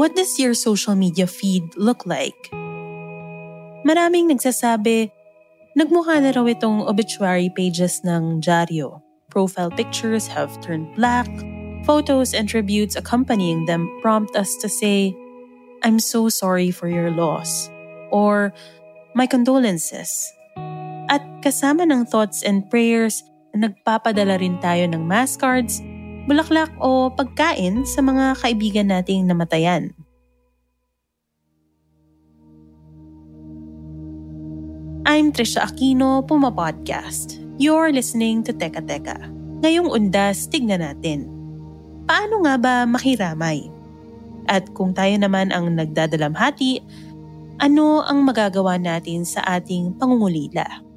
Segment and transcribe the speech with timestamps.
[0.00, 2.48] What does your social media feed look like?
[3.84, 5.12] Maraming nagsasabi,
[5.76, 9.04] nagmukha na raw itong obituary pages ng dyaryo.
[9.28, 11.28] Profile pictures have turned black.
[11.84, 15.12] Photos and tributes accompanying them prompt us to say,
[15.84, 17.68] I'm so sorry for your loss.
[18.08, 18.56] Or,
[19.12, 20.32] my condolences.
[21.12, 23.20] At kasama ng thoughts and prayers,
[23.52, 25.84] nagpapadala rin tayo ng mass cards,
[26.30, 29.90] bulaklak o pagkain sa mga kaibigan nating namatayan.
[35.02, 37.42] I'm Trisha Aquino, Puma Podcast.
[37.58, 39.18] You're listening to Teka Teka.
[39.66, 41.26] Ngayong undas, tignan natin.
[42.06, 43.66] Paano nga ba makiramay?
[44.46, 46.78] At kung tayo naman ang nagdadalamhati,
[47.58, 50.89] ano ang magagawa natin sa ating pangungulila?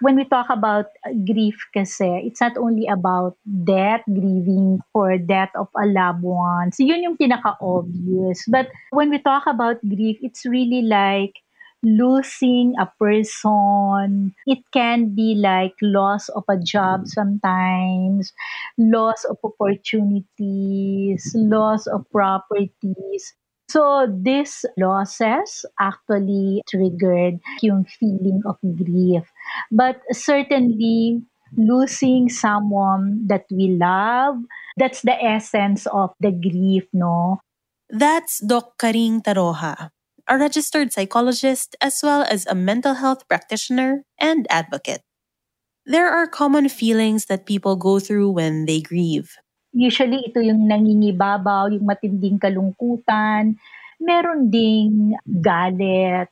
[0.00, 0.86] When we talk about
[1.24, 6.72] grief kasi, it's not only about death, grieving for death of a loved one.
[6.72, 8.44] So yun yung pinaka-obvious.
[8.48, 11.36] But when we talk about grief, it's really like
[11.82, 14.34] losing a person.
[14.46, 18.32] It can be like loss of a job sometimes,
[18.76, 23.34] loss of opportunities, loss of properties.
[23.70, 29.22] So this losses actually triggered yung feeling of grief.
[29.70, 31.22] But certainly
[31.54, 34.42] losing someone that we love,
[34.74, 37.38] that's the essence of the grief, no?
[37.86, 39.94] That's Doc Karing Taroha,
[40.26, 45.02] a registered psychologist as well as a mental health practitioner and advocate.
[45.86, 49.38] There are common feelings that people go through when they grieve.
[49.70, 53.54] Usually, ito yung nangingibabaw, yung matinding kalungkutan.
[54.02, 56.30] Meron ding galit,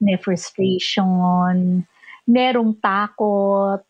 [0.00, 1.82] may frustration,
[2.26, 3.82] merong takot,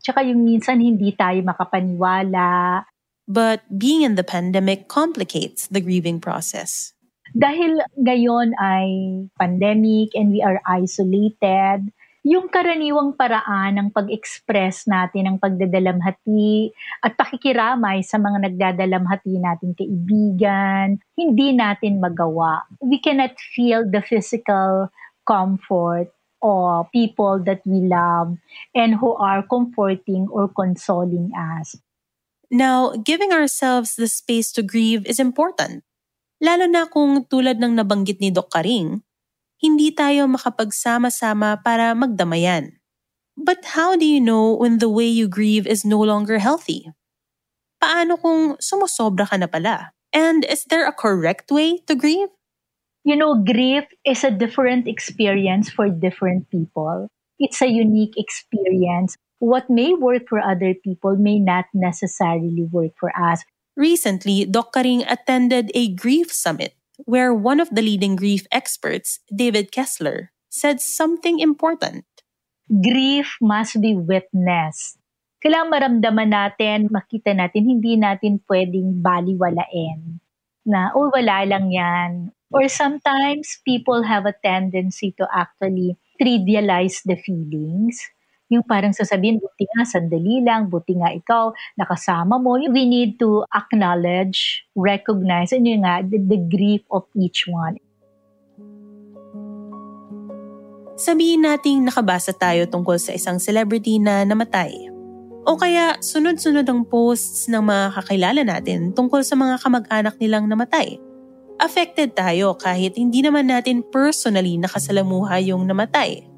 [0.00, 2.82] tsaka yung minsan hindi tayo makapaniwala.
[3.30, 6.96] But being in the pandemic complicates the grieving process.
[7.30, 8.86] Dahil ngayon ay
[9.38, 16.68] pandemic and we are isolated, yung karaniwang paraan ng pag-express natin ng pagdadalamhati
[17.00, 22.68] at pakikiramay sa mga nagdadalamhati natin kaibigan, hindi natin magawa.
[22.84, 24.92] We cannot feel the physical
[25.24, 26.12] comfort
[26.44, 28.36] of people that we love
[28.76, 31.76] and who are comforting or consoling us.
[32.52, 35.86] Now, giving ourselves the space to grieve is important.
[36.40, 39.04] Lalo na kung tulad ng nabanggit ni Doc Karing,
[39.60, 42.80] hindi tayo makapagsama-sama para magdamayan.
[43.36, 46.88] But how do you know when the way you grieve is no longer healthy?
[47.80, 49.92] Paano kung sumusobra ka na pala?
[50.16, 52.32] And is there a correct way to grieve?
[53.04, 57.08] You know, grief is a different experience for different people.
[57.40, 59.16] It's a unique experience.
[59.40, 63.40] What may work for other people may not necessarily work for us.
[63.76, 69.72] Recently, Doc Karing attended a grief summit where one of the leading grief experts, David
[69.72, 72.04] Kessler, said something important.
[72.68, 74.98] Grief must be witnessed.
[75.40, 80.20] Kailangan maramdaman natin, makita natin, hindi natin pwedeng baliwalain
[80.68, 82.10] na, oh, wala lang yan.
[82.52, 88.04] Or sometimes people have a tendency to actually trivialize the feelings
[88.50, 92.58] yung parang sasabihin, buti nga, sandali lang, buti nga ikaw, nakasama mo.
[92.58, 97.78] We need to acknowledge, recognize, and yun nga, the, the grief of each one.
[101.00, 104.90] Sabihin nating nakabasa tayo tungkol sa isang celebrity na namatay.
[105.48, 111.00] O kaya sunod-sunod ang posts ng mga kakilala natin tungkol sa mga kamag-anak nilang namatay.
[111.56, 116.29] Affected tayo kahit hindi naman natin personally nakasalamuha yung namatay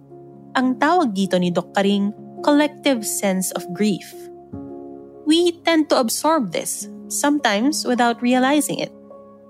[0.55, 2.13] ang tawag dito ni Doc Karing
[2.43, 4.05] collective sense of grief.
[5.25, 8.93] We tend to absorb this, sometimes without realizing it.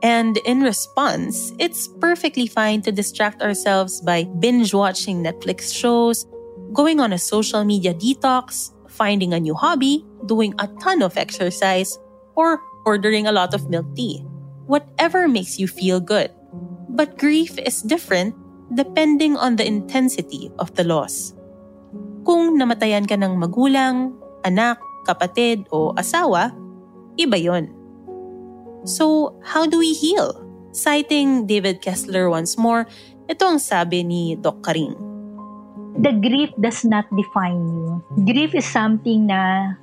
[0.02, 6.26] And in response, it's perfectly fine to distract ourselves by binge watching Netflix shows,
[6.74, 11.98] going on a social media detox, finding a new hobby, doing a ton of exercise,
[12.34, 14.20] or ordering a lot of milk tea.
[14.66, 16.30] Whatever makes you feel good.
[16.88, 18.34] But grief is different
[18.74, 21.36] depending on the intensity of the loss.
[22.22, 24.16] Kung namatayan ka ng magulang,
[24.46, 26.54] anak, kapatid o asawa,
[27.18, 27.70] iba yon.
[28.82, 30.34] So, how do we heal?
[30.72, 32.88] Citing David Kessler once more,
[33.28, 34.96] ito ang sabi ni Doc Karing.
[36.00, 38.00] The grief does not define you.
[38.24, 39.76] Grief is something na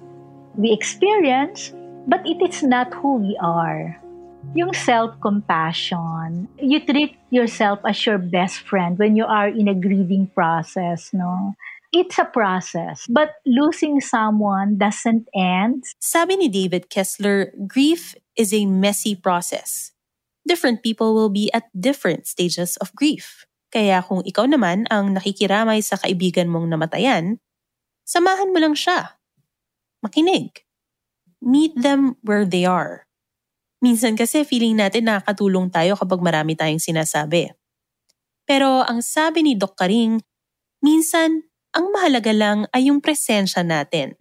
[0.58, 1.72] we experience,
[2.10, 3.94] but it is not who we are.
[4.58, 10.26] Yung self-compassion, you treat yourself as your best friend when you are in a grieving
[10.34, 11.54] process, no?
[11.94, 15.86] It's a process, but losing someone doesn't end.
[16.02, 19.94] Sabi ni David Kessler, grief is a messy process.
[20.46, 23.46] Different people will be at different stages of grief.
[23.70, 27.38] Kaya kung ikaw naman ang nakikiramay sa kaibigan mong namatayan,
[28.06, 29.18] samahan mo lang siya.
[30.02, 30.66] Makinig.
[31.42, 33.09] Meet them where they are.
[33.80, 37.56] Minsan kasi feeling natin nakakatulong tayo kapag marami tayong sinasabi.
[38.44, 40.20] Pero ang sabi ni Doc Karing,
[40.84, 44.20] minsan ang mahalaga lang ay yung presensya natin.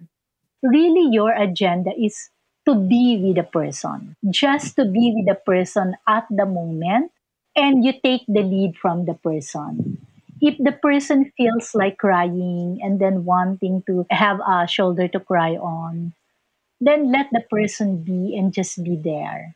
[0.63, 2.31] Really, your agenda is
[2.69, 4.15] to be with the person.
[4.29, 7.11] Just to be with the person at the moment
[7.57, 9.99] and you take the lead from the person.
[10.39, 15.59] If the person feels like crying and then wanting to have a shoulder to cry
[15.59, 16.15] on,
[16.81, 19.55] then let the person be and just be there.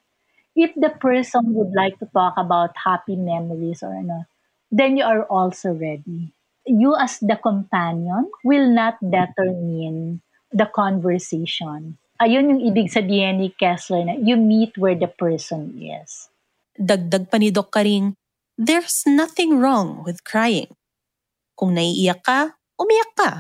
[0.55, 4.29] If the person would like to talk about happy memories or ano,
[4.71, 6.35] then you are also ready.
[6.69, 10.21] You as the companion will not determine
[10.53, 16.31] the conversation ayun yung ibig sabihin ni Kessler na you meet where the person is.
[16.79, 18.15] Dagdag pa ni Doc Karing,
[18.55, 20.71] there's nothing wrong with crying.
[21.59, 23.33] Kung naiiyak ka, umiyak ka.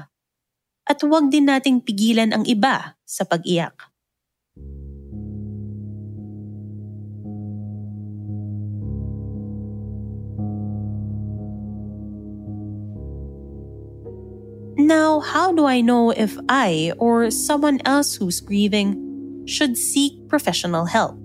[0.83, 3.93] At huwag din nating pigilan ang iba sa pag-iyak.
[14.81, 18.97] Now, how do I know if I or someone else who's grieving
[19.45, 21.21] should seek professional help?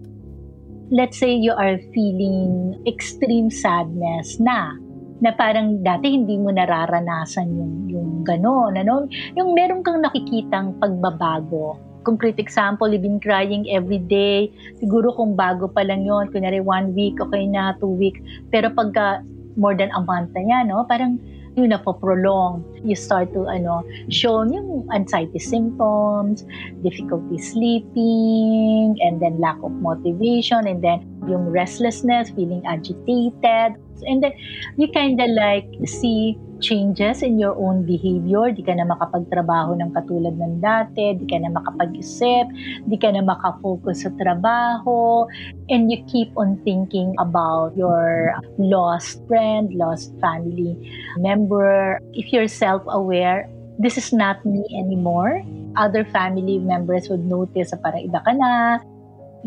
[0.91, 4.75] Let's say you are feeling extreme sadness na
[5.21, 9.07] na parang dati hindi mo nararanasan yung yung gano'n, ano?
[9.33, 11.79] Yung meron kang nakikitang pagbabago.
[12.05, 14.47] Concrete example, you've been crying every day.
[14.79, 18.23] Siguro kung bago pa lang yon, kunyari one week, okay na, two weeks.
[18.47, 19.23] Pero pagka
[19.59, 20.87] more than a month na yan, no?
[20.87, 21.19] Parang
[21.57, 22.61] yun na prolong.
[22.85, 23.81] You start to ano,
[24.13, 26.45] show yung anxiety symptoms,
[26.85, 33.77] difficulty sleeping, and then lack of motivation, and then yung restlessness, feeling agitated.
[34.05, 34.33] And then
[34.77, 38.49] you kind of like see changes in your own behavior.
[38.53, 42.45] Di ka na makapagtrabaho ng katulad ng dati, di ka na makapag-isip,
[42.89, 45.25] di ka na makafocus sa trabaho,
[45.69, 50.77] and you keep on thinking about your lost friend, lost family
[51.21, 52.01] member.
[52.13, 55.41] If you're self-aware, this is not me anymore.
[55.77, 58.81] Other family members would notice na parang iba ka na,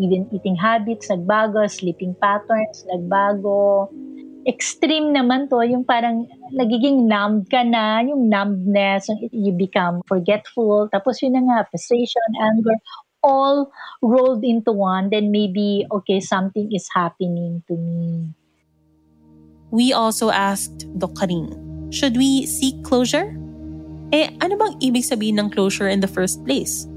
[0.01, 3.93] even eating habits nagbago, sleeping patterns nagbago,
[4.49, 6.25] extreme naman to, yung parang
[6.57, 12.77] nagiging numbed ka na, yung numbness, you become forgetful, tapos yun na nga, frustration, anger,
[13.23, 13.69] all
[14.01, 18.33] rolled into one, then maybe, okay, something is happening to me.
[19.71, 21.53] We also asked Doc Karin,
[21.93, 23.37] should we seek closure?
[24.11, 26.89] Eh, ano bang ibig sabihin ng closure in the first place?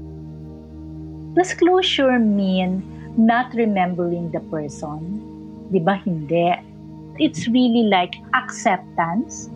[1.34, 2.82] Does closure mean
[3.16, 5.20] not remembering the person?
[5.70, 6.54] Di ba hindi?
[7.18, 9.48] It's really like acceptance,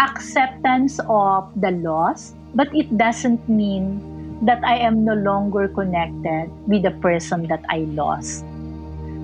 [0.00, 4.00] acceptance of the loss, but it doesn't mean
[4.42, 8.44] that I am no longer connected with the person that I lost.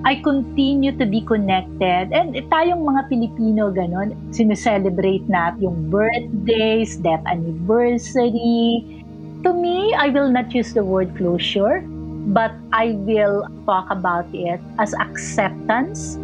[0.05, 2.13] I continue to be connected.
[2.13, 9.03] And tayong mga Pilipino, ganun, sineselebrate natin yung birthdays, death anniversary.
[9.41, 11.81] To me, I will not use the word closure,
[12.27, 16.15] but I will talk about it as acceptance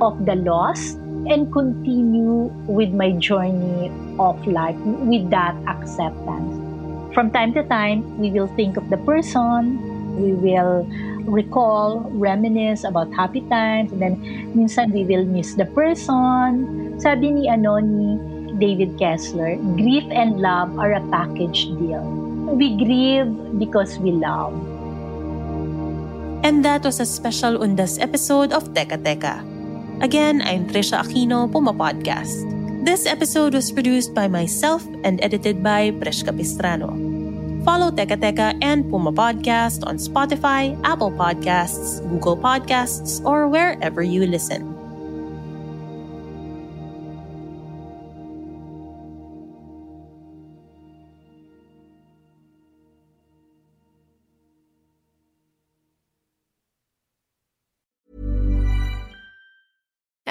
[0.00, 0.98] of the loss
[1.30, 6.52] and continue with my journey of life with that acceptance.
[7.14, 9.78] From time to time, we will think of the person,
[10.18, 10.86] we will
[11.24, 14.14] recall, reminisce about happy times, and then
[14.54, 16.98] minsan we will miss the person.
[16.98, 18.18] Sabi ni ano ni
[18.58, 22.02] David Kessler, grief and love are a package deal.
[22.50, 24.73] We grieve because we love.
[26.44, 29.40] And that was a special Undas episode of Teka Teka.
[30.04, 32.44] Again, I'm Trisha Aquino, Puma Podcast.
[32.84, 36.92] This episode was produced by myself and edited by Preska Pistrano.
[37.64, 44.28] Follow Teka Teka and Puma Podcast on Spotify, Apple Podcasts, Google Podcasts, or wherever you
[44.28, 44.73] listen.